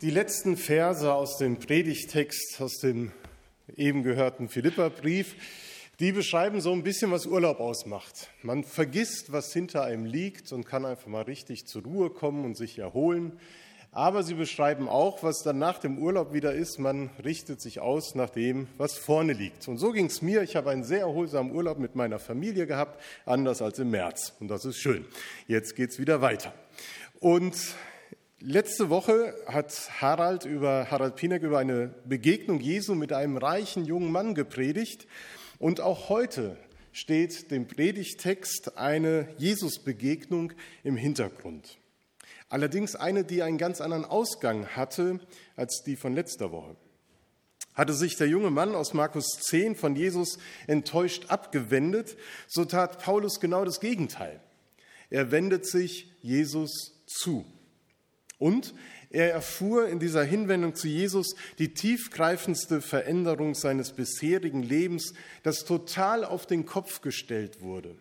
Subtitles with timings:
[0.00, 3.10] Die letzten Verse aus dem Predigtext, aus dem
[3.76, 5.34] eben gehörten Philipperbrief,
[5.98, 8.30] die beschreiben so ein bisschen, was Urlaub ausmacht.
[8.44, 12.56] Man vergisst, was hinter einem liegt und kann einfach mal richtig zur Ruhe kommen und
[12.56, 13.40] sich erholen.
[13.90, 16.78] Aber sie beschreiben auch, was dann nach dem Urlaub wieder ist.
[16.78, 19.66] Man richtet sich aus nach dem, was vorne liegt.
[19.66, 20.42] Und so ging es mir.
[20.42, 24.32] Ich habe einen sehr erholsamen Urlaub mit meiner Familie gehabt, anders als im März.
[24.38, 25.06] Und das ist schön.
[25.48, 26.54] Jetzt geht es wieder weiter.
[27.18, 27.56] Und
[28.40, 34.12] Letzte Woche hat Harald über Harald Pinek über eine Begegnung Jesu mit einem reichen jungen
[34.12, 35.08] Mann gepredigt
[35.58, 36.56] und auch heute
[36.92, 40.52] steht dem Predigtext eine Jesusbegegnung
[40.84, 41.78] im Hintergrund.
[42.48, 45.18] Allerdings eine, die einen ganz anderen Ausgang hatte
[45.56, 46.76] als die von letzter Woche.
[47.74, 52.16] Hatte sich der junge Mann aus Markus 10 von Jesus enttäuscht abgewendet,
[52.46, 54.38] so tat Paulus genau das Gegenteil.
[55.10, 57.44] Er wendet sich Jesus zu.
[58.38, 58.74] Und
[59.10, 66.24] er erfuhr in dieser Hinwendung zu Jesus die tiefgreifendste Veränderung seines bisherigen Lebens, das total
[66.24, 67.96] auf den Kopf gestellt wurde.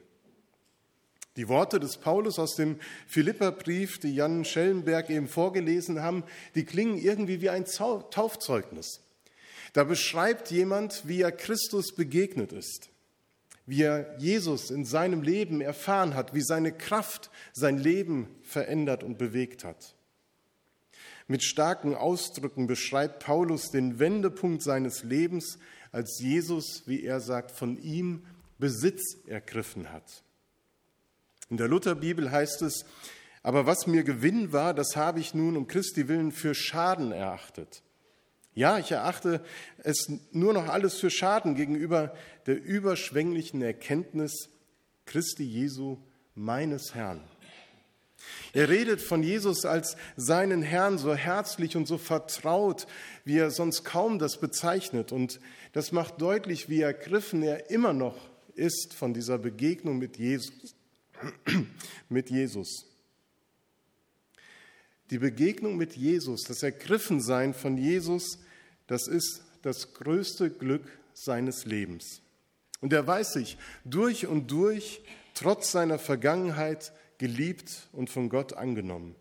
[1.38, 6.24] Die Worte des Paulus aus dem Philipperbrief, die Jan Schellenberg eben vorgelesen haben,
[6.56, 9.02] die klingen irgendwie wie ein Taufzeugnis.
[9.74, 12.90] Da beschreibt jemand, wie er Christus begegnet ist,
[13.68, 19.20] wie er Jesus in seinem Leben erfahren hat, wie seine Kraft sein Leben verändert und
[19.20, 19.97] bewegt hat.
[21.28, 25.60] Mit starken Ausdrücken beschreibt Paulus den Wendepunkt seines Lebens,
[25.92, 28.26] als Jesus, wie er sagt, von ihm
[28.60, 30.24] Besitz ergriffen hat.
[31.50, 32.86] In der Lutherbibel heißt es,
[33.44, 37.82] aber was mir Gewinn war, das habe ich nun um Christi willen für Schaden erachtet.
[38.56, 39.44] Ja, ich erachte
[39.84, 42.16] es nur noch alles für Schaden gegenüber
[42.48, 44.50] der überschwänglichen Erkenntnis
[45.06, 45.98] Christi Jesu,
[46.36, 47.22] meines Herrn.
[48.54, 52.88] Er redet von Jesus als seinen Herrn so herzlich und so vertraut,
[53.26, 55.12] wie er sonst kaum das bezeichnet.
[55.12, 55.40] Und
[55.74, 58.18] das macht deutlich, wie ergriffen er immer noch
[58.56, 60.76] ist von dieser Begegnung mit Jesus.
[62.10, 62.86] mit Jesus.
[65.10, 68.40] Die Begegnung mit Jesus, das Ergriffensein von Jesus,
[68.88, 70.84] das ist das größte Glück
[71.14, 72.22] seines Lebens.
[72.82, 75.02] Und er weiß sich durch und durch,
[75.34, 79.16] trotz seiner Vergangenheit, geliebt und von Gott angenommen.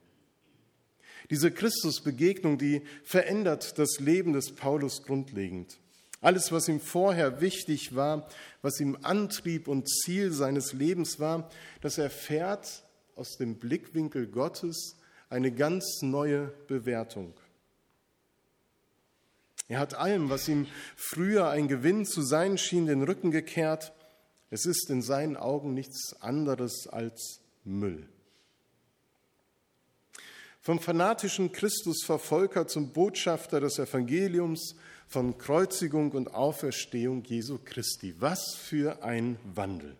[1.31, 5.79] Diese Christusbegegnung, die verändert das Leben des Paulus grundlegend.
[6.21, 8.29] Alles, was ihm vorher wichtig war,
[8.63, 12.85] was ihm Antrieb und Ziel seines Lebens war, das erfährt
[13.17, 14.97] aus dem Blickwinkel Gottes
[15.29, 17.35] eine ganz neue Bewertung.
[19.69, 23.93] Er hat allem, was ihm früher ein Gewinn zu sein schien, den Rücken gekehrt.
[24.51, 28.09] Es ist in seinen Augen nichts anderes als Müll.
[30.61, 34.75] Vom fanatischen Christusverfolger zum Botschafter des Evangeliums,
[35.07, 38.15] von Kreuzigung und Auferstehung Jesu Christi.
[38.19, 39.97] Was für ein Wandel.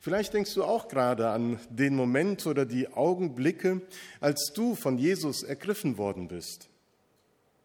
[0.00, 3.82] Vielleicht denkst du auch gerade an den Moment oder die Augenblicke,
[4.20, 6.68] als du von Jesus ergriffen worden bist,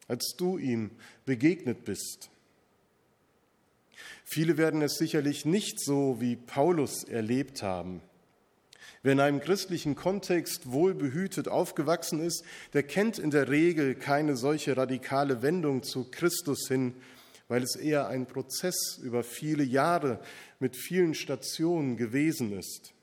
[0.08, 0.90] als du ihm
[1.24, 2.31] begegnet bist.
[4.24, 8.02] Viele werden es sicherlich nicht so wie Paulus erlebt haben.
[9.04, 14.76] Wer in einem christlichen Kontext wohlbehütet aufgewachsen ist, der kennt in der Regel keine solche
[14.76, 16.94] radikale Wendung zu Christus hin,
[17.48, 20.20] weil es eher ein Prozess über viele Jahre
[20.60, 22.94] mit vielen Stationen gewesen ist.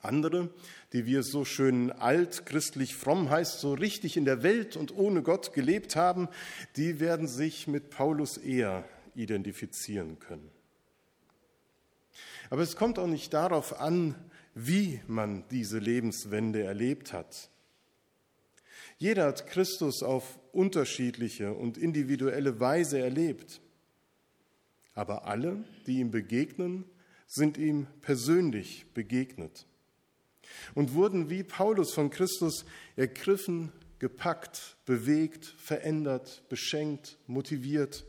[0.00, 0.48] Andere,
[0.94, 5.22] die wir so schön alt, christlich fromm heißt, so richtig in der Welt und ohne
[5.22, 6.28] Gott gelebt haben,
[6.76, 10.50] die werden sich mit Paulus eher identifizieren können.
[12.50, 14.14] Aber es kommt auch nicht darauf an,
[14.54, 17.50] wie man diese Lebenswende erlebt hat.
[18.98, 23.60] Jeder hat Christus auf unterschiedliche und individuelle Weise erlebt.
[24.94, 26.84] Aber alle, die ihm begegnen,
[27.26, 29.66] sind ihm persönlich begegnet
[30.74, 32.64] und wurden wie Paulus von Christus
[32.96, 38.04] ergriffen, gepackt, bewegt, verändert, beschenkt, motiviert.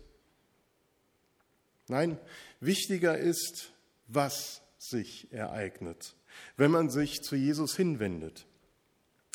[1.92, 2.18] Nein,
[2.62, 3.74] wichtiger ist,
[4.08, 6.16] was sich ereignet,
[6.56, 8.46] wenn man sich zu Jesus hinwendet.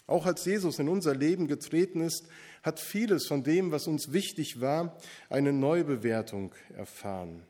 [0.07, 2.25] Auch als Jesus in unser Leben getreten ist,
[2.63, 4.97] hat vieles von dem, was uns wichtig war,
[5.29, 7.43] eine Neubewertung erfahren.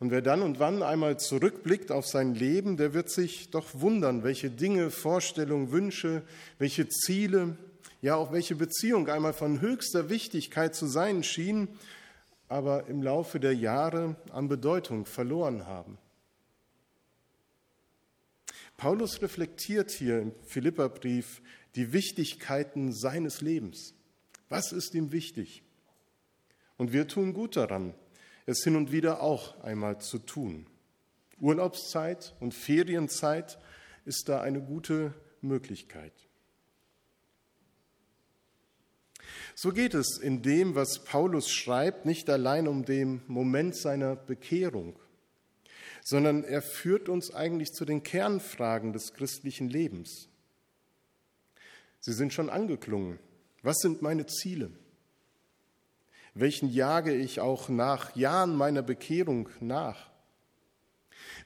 [0.00, 4.24] Und wer dann und wann einmal zurückblickt auf sein Leben, der wird sich doch wundern,
[4.24, 6.22] welche Dinge, Vorstellungen, Wünsche,
[6.58, 7.56] welche Ziele,
[8.02, 11.68] ja auch welche Beziehung einmal von höchster Wichtigkeit zu sein schien
[12.50, 15.98] aber im Laufe der Jahre an Bedeutung verloren haben.
[18.76, 21.42] Paulus reflektiert hier im Philipperbrief
[21.76, 23.94] die Wichtigkeiten seines Lebens.
[24.48, 25.62] Was ist ihm wichtig?
[26.76, 27.94] Und wir tun gut daran,
[28.46, 30.66] es hin und wieder auch einmal zu tun.
[31.38, 33.60] Urlaubszeit und Ferienzeit
[34.04, 36.12] ist da eine gute Möglichkeit.
[39.62, 44.98] So geht es in dem, was Paulus schreibt, nicht allein um den Moment seiner Bekehrung,
[46.02, 50.30] sondern er führt uns eigentlich zu den Kernfragen des christlichen Lebens.
[51.98, 53.18] Sie sind schon angeklungen.
[53.60, 54.70] Was sind meine Ziele?
[56.32, 60.10] Welchen jage ich auch nach Jahren meiner Bekehrung nach?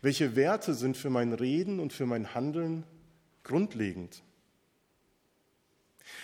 [0.02, 2.84] Welche Werte sind für mein Reden und für mein Handeln
[3.42, 4.22] grundlegend?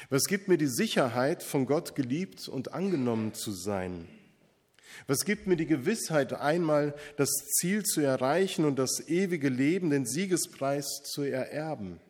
[0.08, 4.08] Was gibt mir die Sicherheit, von Gott geliebt und angenommen zu sein?
[5.06, 10.06] Was gibt mir die Gewissheit, einmal das Ziel zu erreichen und das ewige Leben, den
[10.06, 12.00] Siegespreis zu ererben?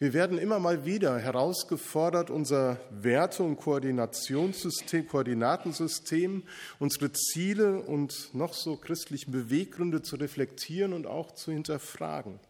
[0.00, 6.42] Wir werden immer mal wieder herausgefordert, unser Werte- und Koordinationssystem, Koordinatensystem,
[6.80, 12.40] unsere Ziele und noch so christlichen Beweggründe zu reflektieren und auch zu hinterfragen.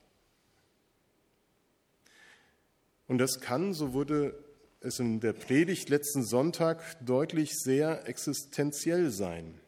[3.06, 4.35] Und das kann, so wurde
[4.81, 9.61] es in der Predigt letzten Sonntag deutlich, sehr existenziell sein.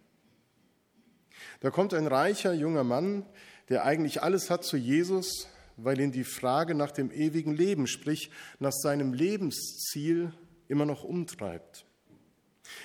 [1.61, 3.25] Da kommt ein reicher junger Mann,
[3.69, 8.31] der eigentlich alles hat zu Jesus, weil ihn die Frage nach dem ewigen Leben, sprich
[8.59, 10.33] nach seinem Lebensziel,
[10.69, 11.87] immer noch umtreibt.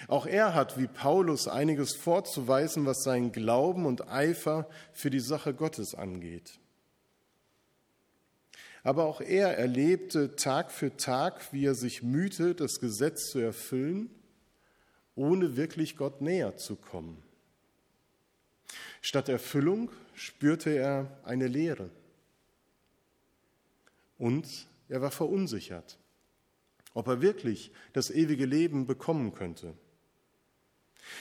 [0.07, 5.53] Auch er hat wie Paulus einiges vorzuweisen, was seinen Glauben und Eifer für die Sache
[5.53, 6.60] Gottes angeht.
[8.83, 14.09] Aber auch er erlebte Tag für Tag, wie er sich mühte, das Gesetz zu erfüllen,
[15.15, 17.21] ohne wirklich Gott näher zu kommen.
[19.01, 21.89] Statt Erfüllung spürte er eine Leere.
[24.17, 24.47] Und
[24.87, 25.97] er war verunsichert,
[26.93, 29.73] ob er wirklich das ewige Leben bekommen könnte.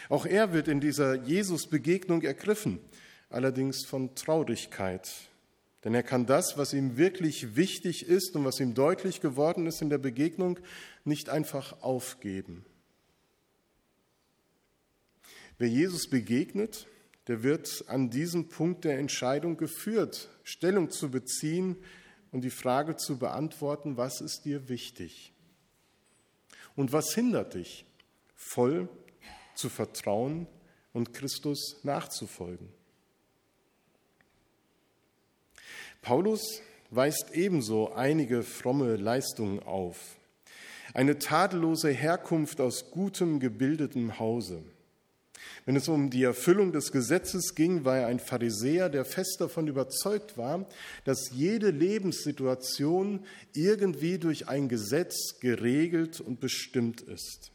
[0.09, 2.79] Auch er wird in dieser Jesus-Begegnung ergriffen,
[3.31, 5.11] allerdings von Traurigkeit,
[5.85, 9.81] denn er kann das, was ihm wirklich wichtig ist und was ihm deutlich geworden ist
[9.81, 10.59] in der Begegnung,
[11.05, 12.65] nicht einfach aufgeben.
[15.59, 16.87] Wer Jesus begegnet,
[17.27, 21.77] der wird an diesem Punkt der Entscheidung geführt, Stellung zu beziehen
[22.33, 25.33] und die Frage zu beantworten, was ist dir wichtig?
[26.77, 27.85] Und was hindert dich,
[28.35, 28.89] voll
[29.55, 30.47] zu vertrauen
[30.93, 32.69] und Christus nachzufolgen?
[36.03, 40.17] Paulus weist ebenso einige fromme Leistungen auf.
[40.93, 44.63] Eine tadellose Herkunft aus gutem, gebildetem Hause.
[45.65, 49.69] Wenn es um die Erfüllung des Gesetzes ging, war er ein Pharisäer, der fest davon
[49.69, 50.67] überzeugt war,
[51.05, 53.25] dass jede Lebenssituation
[53.55, 57.53] irgendwie durch ein Gesetz geregelt und bestimmt ist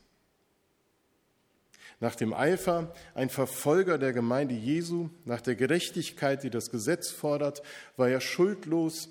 [1.99, 7.61] nach dem Eifer ein Verfolger der Gemeinde Jesu, nach der Gerechtigkeit, die das Gesetz fordert,
[7.97, 9.09] war er schuldlos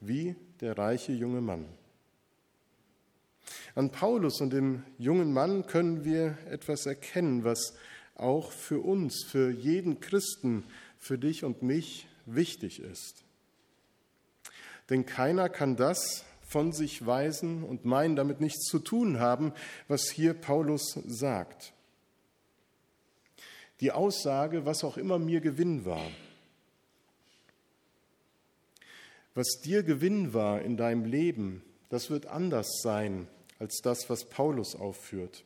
[0.00, 1.66] wie der reiche junge Mann.
[3.74, 7.74] An Paulus und dem jungen Mann können wir etwas erkennen, was
[8.14, 10.64] auch für uns, für jeden Christen,
[10.98, 13.24] für dich und mich wichtig ist.
[14.90, 19.52] Denn keiner kann das von sich weisen und meinen, damit nichts zu tun haben,
[19.86, 21.72] was hier Paulus sagt
[23.80, 26.10] die Aussage, was auch immer mir Gewinn war.
[29.34, 34.74] Was dir Gewinn war in deinem Leben, das wird anders sein als das, was Paulus
[34.74, 35.44] aufführt.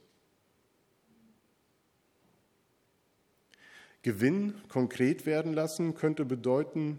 [4.03, 6.99] Gewinn konkret werden lassen könnte bedeuten,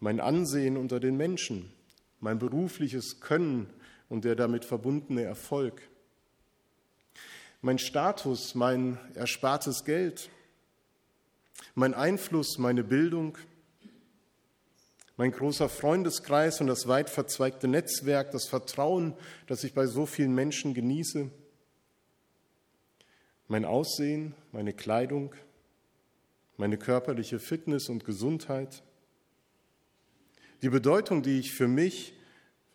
[0.00, 1.72] mein Ansehen unter den Menschen,
[2.20, 3.72] mein berufliches Können
[4.08, 5.80] und der damit verbundene Erfolg
[7.62, 10.28] mein Status, mein erspartes Geld,
[11.76, 13.38] mein Einfluss, meine Bildung,
[15.16, 19.14] mein großer Freundeskreis und das weit verzweigte Netzwerk, das Vertrauen,
[19.46, 21.30] das ich bei so vielen Menschen genieße,
[23.46, 25.32] mein Aussehen, meine Kleidung,
[26.56, 28.82] meine körperliche Fitness und Gesundheit,
[30.62, 32.14] die Bedeutung, die ich für mich,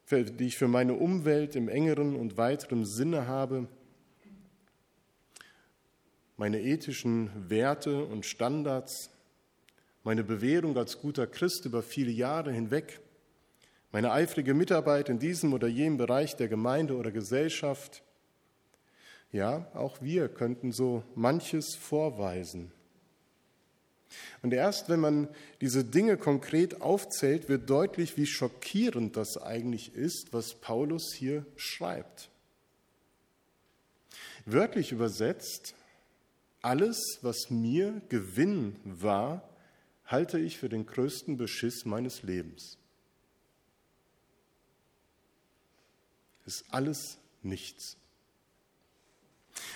[0.10, 3.68] die ich für meine Umwelt im engeren und weiteren Sinne habe,
[6.38, 9.10] meine ethischen Werte und Standards,
[10.04, 13.00] meine Bewährung als guter Christ über viele Jahre hinweg,
[13.92, 18.04] meine eifrige Mitarbeit in diesem oder jenem Bereich der Gemeinde oder Gesellschaft.
[19.32, 22.72] Ja, auch wir könnten so manches vorweisen.
[24.42, 25.28] Und erst wenn man
[25.60, 32.30] diese Dinge konkret aufzählt, wird deutlich, wie schockierend das eigentlich ist, was Paulus hier schreibt.
[34.46, 35.76] Wörtlich übersetzt,
[36.62, 39.48] alles, was mir Gewinn war,
[40.06, 42.78] halte ich für den größten Beschiss meines Lebens.
[46.46, 47.98] Ist alles nichts.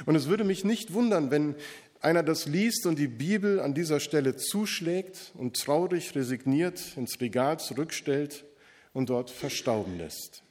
[0.06, 1.56] Und es würde mich nicht wundern, wenn
[2.02, 7.60] einer das liest und die Bibel an dieser Stelle zuschlägt und traurig resigniert ins Regal
[7.60, 8.46] zurückstellt
[8.94, 10.44] und dort verstauben lässt.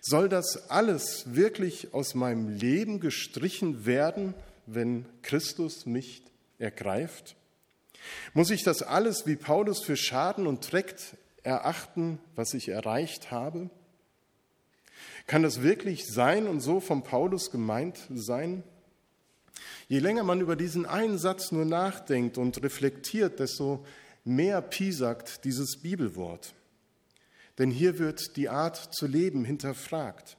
[0.00, 4.34] Soll das alles wirklich aus meinem Leben gestrichen werden,
[4.74, 6.22] wenn Christus mich
[6.58, 7.36] ergreift?
[8.34, 10.94] Muss ich das alles wie Paulus für Schaden und Dreck
[11.42, 13.70] erachten, was ich erreicht habe?
[15.26, 18.62] Kann das wirklich sein und so von Paulus gemeint sein?
[19.88, 23.84] Je länger man über diesen einen Satz nur nachdenkt und reflektiert, desto
[24.24, 26.54] mehr piesackt dieses Bibelwort.
[27.58, 30.36] Denn hier wird die Art zu leben hinterfragt.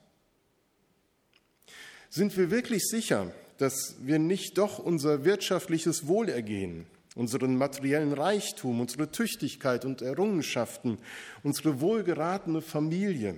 [2.10, 9.12] Sind wir wirklich sicher, dass wir nicht doch unser wirtschaftliches Wohlergehen, unseren materiellen Reichtum, unsere
[9.12, 10.98] Tüchtigkeit und Errungenschaften,
[11.44, 13.36] unsere wohlgeratene Familie,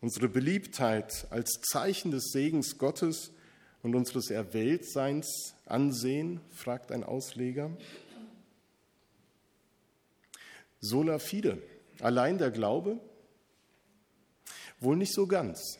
[0.00, 3.32] unsere Beliebtheit als Zeichen des Segens Gottes
[3.82, 7.70] und unseres Erwähltseins ansehen, fragt ein Ausleger.
[10.80, 11.58] Sola fide,
[12.00, 12.98] allein der Glaube?
[14.80, 15.78] Wohl nicht so ganz.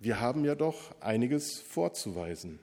[0.00, 2.58] Wir haben ja doch einiges vorzuweisen.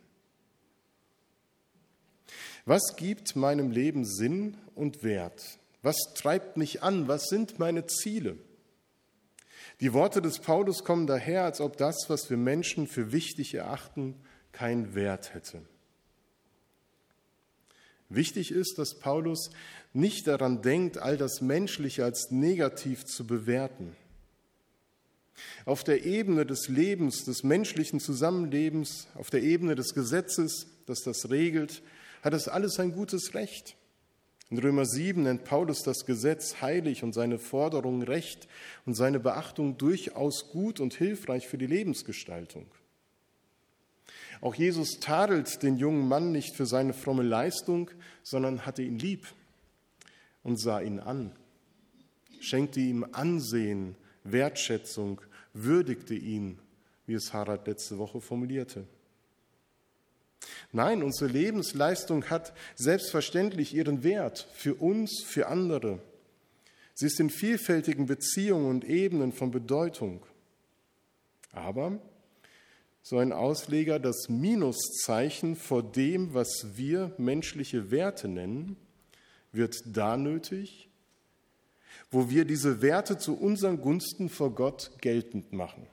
[2.69, 5.57] Was gibt meinem Leben Sinn und Wert?
[5.81, 7.07] Was treibt mich an?
[7.07, 8.37] Was sind meine Ziele?
[9.79, 14.13] Die Worte des Paulus kommen daher, als ob das, was wir Menschen für wichtig erachten,
[14.51, 15.63] keinen Wert hätte.
[18.07, 19.49] Wichtig ist, dass Paulus
[19.93, 23.95] nicht daran denkt, all das Menschliche als negativ zu bewerten.
[25.65, 31.31] Auf der Ebene des Lebens, des menschlichen Zusammenlebens, auf der Ebene des Gesetzes, das das
[31.31, 31.81] regelt,
[32.21, 33.75] hat es alles ein gutes Recht.
[34.49, 38.47] In Römer 7 nennt Paulus das Gesetz heilig und seine Forderungen recht
[38.85, 42.65] und seine Beachtung durchaus gut und hilfreich für die Lebensgestaltung.
[44.41, 47.91] Auch Jesus tadelt den jungen Mann nicht für seine fromme Leistung,
[48.23, 49.27] sondern hatte ihn lieb
[50.43, 51.31] und sah ihn an,
[52.39, 55.21] schenkte ihm Ansehen, Wertschätzung,
[55.53, 56.57] würdigte ihn,
[57.05, 58.87] wie es Harald letzte Woche formulierte.
[60.71, 65.99] Nein, unsere Lebensleistung hat selbstverständlich ihren Wert für uns, für andere.
[66.93, 70.25] Sie ist in vielfältigen Beziehungen und Ebenen von Bedeutung.
[71.51, 71.99] Aber
[73.01, 78.75] so ein Ausleger das Minuszeichen vor dem, was wir menschliche Werte nennen,
[79.51, 80.89] wird da nötig,
[82.11, 85.87] wo wir diese Werte zu unseren Gunsten vor Gott geltend machen.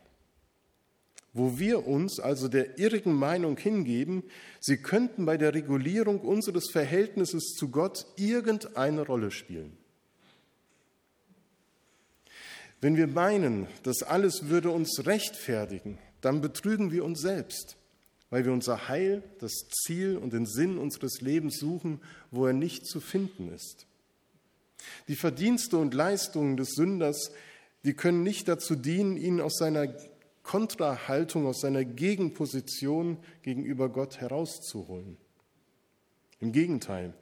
[1.37, 4.23] Wo wir uns also der irrigen Meinung hingeben,
[4.59, 9.77] sie könnten bei der Regulierung unseres Verhältnisses zu Gott irgendeine Rolle spielen.
[12.81, 17.77] Wenn wir meinen, das alles würde uns rechtfertigen, dann betrügen wir uns selbst,
[18.31, 22.01] weil wir unser Heil, das Ziel und den Sinn unseres Lebens suchen,
[22.31, 23.87] wo er nicht zu finden ist.
[25.09, 27.31] Die Verdienste und Leistungen des Sünders,
[27.85, 29.87] die können nicht dazu dienen, ihn aus seiner
[30.47, 35.17] Kontrahaltung, aus seiner Gegenposition gegenüber Gott herauszuholen.
[36.39, 37.15] Im Gegenteil,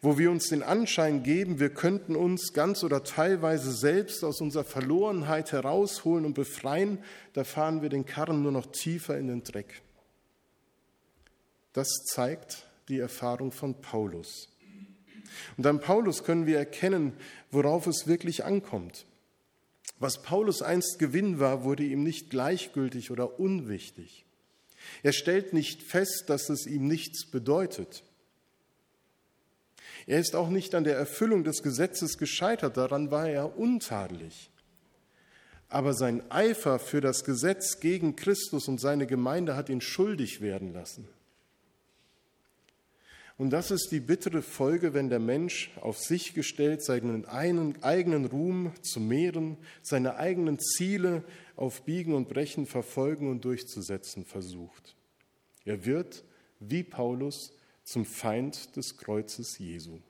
[0.00, 4.64] wo wir uns den Anschein geben, wir könnten uns ganz oder teilweise selbst aus unserer
[4.64, 6.98] Verlorenheit herausholen und befreien,
[7.32, 9.82] da fahren wir den Karren nur noch tiefer in den Dreck.
[11.72, 14.48] Das zeigt die Erfahrung von Paulus.
[15.56, 17.12] Und an Paulus können wir erkennen,
[17.50, 19.04] worauf es wirklich ankommt.
[20.00, 24.24] Was Paulus einst Gewinn war, wurde ihm nicht gleichgültig oder unwichtig.
[25.02, 28.02] Er stellt nicht fest, dass es ihm nichts bedeutet.
[30.06, 34.50] Er ist auch nicht an der Erfüllung des Gesetzes gescheitert, daran war er untadelig.
[35.68, 40.72] Aber sein Eifer für das Gesetz gegen Christus und seine Gemeinde hat ihn schuldig werden
[40.72, 41.06] lassen.
[43.40, 48.74] Und das ist die bittere Folge, wenn der Mensch auf sich gestellt seinen eigenen Ruhm
[48.82, 51.24] zu mehren, seine eigenen Ziele
[51.56, 54.94] auf Biegen und Brechen verfolgen und durchzusetzen versucht.
[55.64, 56.22] Er wird,
[56.58, 60.00] wie Paulus, zum Feind des Kreuzes Jesu.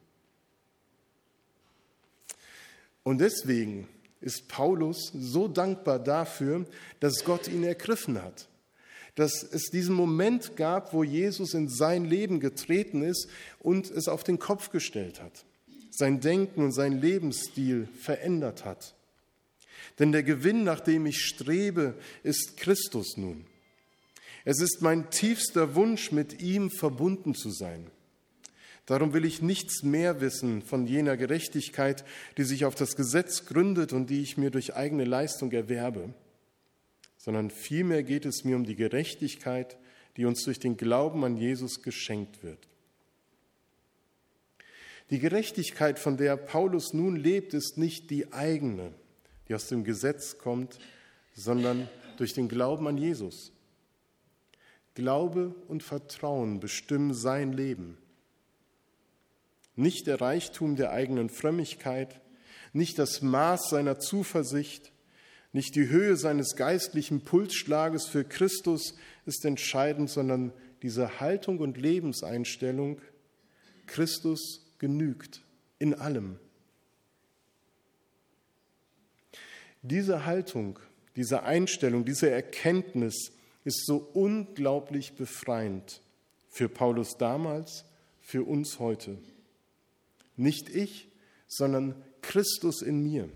[3.04, 3.86] Und deswegen
[4.20, 6.66] ist Paulus so dankbar dafür,
[6.98, 8.48] dass Gott ihn ergriffen hat,
[9.20, 14.24] dass es diesen Moment gab, wo Jesus in sein Leben getreten ist und es auf
[14.24, 15.44] den Kopf gestellt hat,
[15.90, 18.94] sein Denken und sein Lebensstil verändert hat.
[19.98, 23.44] Denn der Gewinn, nach dem ich strebe, ist Christus nun.
[24.46, 27.88] Es ist mein tiefster Wunsch, mit ihm verbunden zu sein.
[28.86, 32.06] Darum will ich nichts mehr wissen von jener Gerechtigkeit,
[32.38, 36.14] die sich auf das Gesetz gründet und die ich mir durch eigene Leistung erwerbe,
[37.20, 39.76] sondern vielmehr geht es mir um die Gerechtigkeit,
[40.16, 42.66] die uns durch den Glauben an Jesus geschenkt wird.
[45.10, 48.94] Die Gerechtigkeit, von der Paulus nun lebt, ist nicht die eigene,
[49.48, 50.78] die aus dem Gesetz kommt,
[51.34, 53.52] sondern durch den Glauben an Jesus.
[54.94, 57.98] Glaube und Vertrauen bestimmen sein Leben.
[59.76, 62.22] Nicht der Reichtum der eigenen Frömmigkeit,
[62.72, 64.90] nicht das Maß seiner Zuversicht,
[65.52, 68.94] nicht die Höhe seines geistlichen Pulsschlages für Christus
[69.26, 70.52] ist entscheidend, sondern
[70.82, 73.00] diese Haltung und Lebenseinstellung,
[73.86, 75.42] Christus genügt
[75.78, 76.38] in allem.
[79.82, 80.78] Diese Haltung,
[81.16, 83.32] diese Einstellung, diese Erkenntnis
[83.64, 86.00] ist so unglaublich befreiend
[86.48, 87.84] für Paulus damals,
[88.20, 89.18] für uns heute.
[90.36, 91.08] Nicht ich,
[91.48, 93.28] sondern Christus in mir.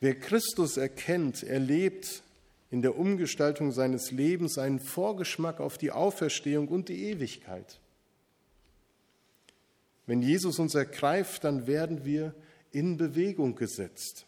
[0.00, 2.22] Wer Christus erkennt, erlebt
[2.70, 7.78] in der Umgestaltung seines Lebens einen Vorgeschmack auf die Auferstehung und die Ewigkeit.
[10.06, 12.34] Wenn Jesus uns ergreift, dann werden wir
[12.72, 14.26] in Bewegung gesetzt.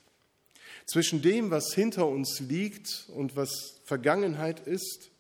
[0.87, 5.11] Zwischen dem, was hinter uns liegt und was Vergangenheit ist,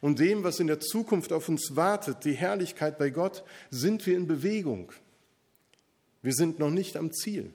[0.00, 4.16] und dem, was in der Zukunft auf uns wartet, die Herrlichkeit bei Gott, sind wir
[4.16, 4.92] in Bewegung.
[6.22, 7.50] Wir sind noch nicht am Ziel,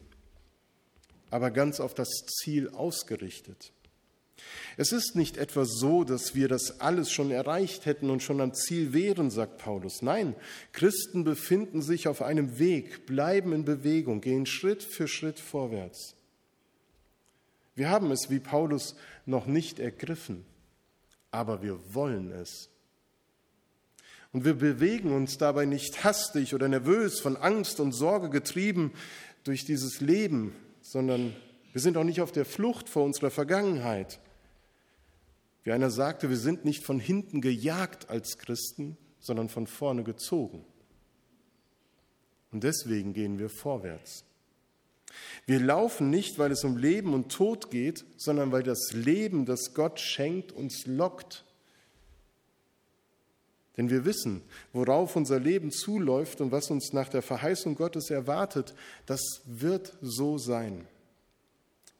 [1.33, 3.73] aber ganz auf das Ziel ausgerichtet.
[4.77, 8.53] Es ist nicht etwa so, dass wir das alles schon erreicht hätten und schon am
[8.53, 10.03] Ziel wären, sagt Paulus.
[10.03, 10.35] Nein,
[10.73, 16.15] Christen befinden sich auf einem Weg, bleiben in Bewegung, gehen Schritt für Schritt vorwärts.
[17.73, 20.45] Wir haben es wie Paulus noch nicht ergriffen,
[21.31, 22.69] aber wir wollen es.
[24.33, 28.93] Und wir bewegen uns dabei nicht hastig oder nervös von Angst und Sorge getrieben
[29.43, 31.35] durch dieses Leben, sondern
[31.71, 34.19] wir sind auch nicht auf der Flucht vor unserer Vergangenheit.
[35.63, 40.65] Wie einer sagte, wir sind nicht von hinten gejagt als Christen, sondern von vorne gezogen.
[42.51, 44.25] Und deswegen gehen wir vorwärts.
[45.45, 49.73] Wir laufen nicht, weil es um Leben und Tod geht, sondern weil das Leben, das
[49.73, 51.45] Gott schenkt, uns lockt.
[53.77, 58.75] Denn wir wissen, worauf unser Leben zuläuft und was uns nach der Verheißung Gottes erwartet,
[59.05, 60.87] das wird so sein.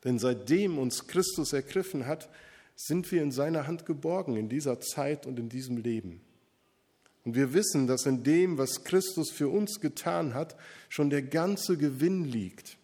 [0.04, 2.30] Denn seitdem uns Christus ergriffen hat,
[2.76, 6.22] sind wir in seiner Hand geborgen in dieser Zeit und in diesem Leben.
[7.26, 10.58] Und wir wissen, dass in dem, was Christus für uns getan hat,
[10.90, 12.78] schon der ganze Gewinn liegt.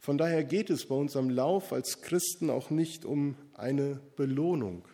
[0.00, 4.84] Von daher geht es bei uns am Lauf als Christen auch nicht um eine Belohnung.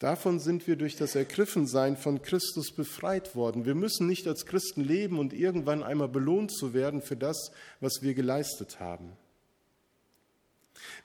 [0.00, 3.66] Davon sind wir durch das Ergriffensein von Christus befreit worden.
[3.66, 8.00] Wir müssen nicht als Christen leben und irgendwann einmal belohnt zu werden für das, was
[8.00, 9.12] wir geleistet haben.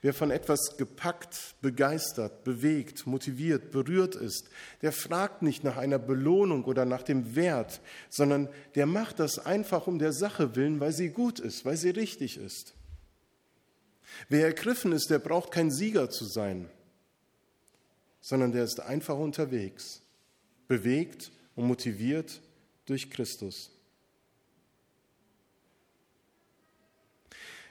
[0.00, 4.48] Wer von etwas gepackt, begeistert, bewegt, motiviert, berührt ist,
[4.80, 9.86] der fragt nicht nach einer Belohnung oder nach dem Wert, sondern der macht das einfach
[9.86, 12.72] um der Sache willen, weil sie gut ist, weil sie richtig ist.
[14.30, 16.70] Wer ergriffen ist, der braucht kein Sieger zu sein,
[18.26, 20.02] sondern der ist einfach unterwegs,
[20.66, 22.40] bewegt und motiviert
[22.84, 23.70] durch Christus.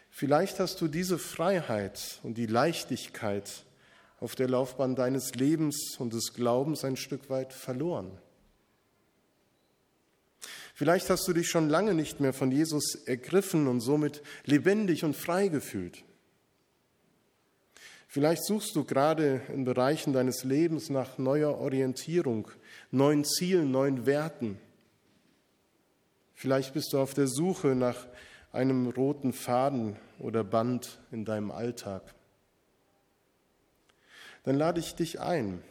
[0.09, 3.65] Vielleicht hast du diese Freiheit und die Leichtigkeit
[4.21, 8.17] auf der Laufbahn deines Lebens und des Glaubens ein Stück weit verloren.
[10.73, 15.17] Vielleicht hast du dich schon lange nicht mehr von Jesus ergriffen und somit lebendig und
[15.17, 16.05] frei gefühlt.
[18.15, 22.47] Vielleicht suchst du gerade in Bereichen deines Lebens nach neuer Orientierung,
[22.89, 24.57] neuen Zielen, neuen Werten.
[26.33, 28.07] Vielleicht bist du auf der Suche nach
[28.53, 32.15] einem roten Faden oder Band in deinem Alltag.
[34.45, 35.61] Dann lade ich dich ein,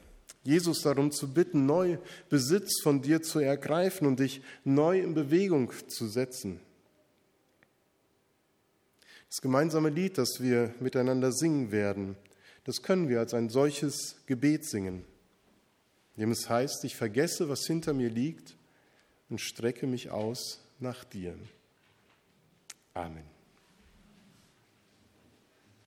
[0.43, 1.97] Jesus darum zu bitten, neu
[2.29, 6.61] Besitz von dir zu ergreifen und dich neu in Bewegung zu setzen.
[9.31, 12.19] Das gemeinsame Lied, das wir miteinander singen werden,
[12.64, 15.05] das können wir als ein solches Gebet singen,
[16.16, 18.57] dem es heißt, ich vergesse, was hinter mir liegt
[19.29, 21.37] und strecke mich aus nach dir.
[22.94, 23.34] Amen.